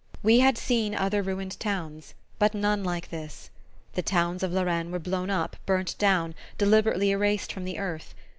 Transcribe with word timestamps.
We 0.23 0.39
had 0.39 0.57
seen 0.57 0.95
other 0.95 1.21
ruined 1.21 1.59
towns, 1.59 2.15
but 2.39 2.55
none 2.55 2.83
like 2.83 3.11
this. 3.11 3.51
The 3.93 4.01
towns 4.01 4.41
of 4.41 4.51
Lorraine 4.51 4.89
were 4.89 4.97
blown 4.97 5.29
up, 5.29 5.57
burnt 5.67 5.95
down, 5.99 6.33
deliberately 6.57 7.11
erased 7.11 7.53
from 7.53 7.65
the 7.65 7.77
earth. 7.77 8.15